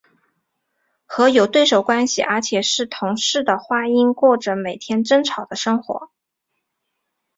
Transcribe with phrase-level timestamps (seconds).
[1.05, 6.09] 和有对手关系而且是同室的花音过着每天争吵的生活。